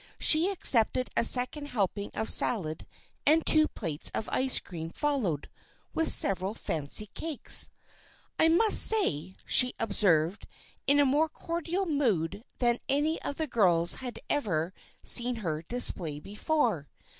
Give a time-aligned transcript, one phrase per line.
[0.17, 2.87] She accepted a second helping of salad
[3.23, 5.47] and two plates of ice cream followed,
[5.93, 7.69] with several fancy cakes.
[8.39, 10.47] "I must say," she observed,
[10.87, 16.19] in a more cordial mood than any of the girls had ever seen her display
[16.19, 16.89] before.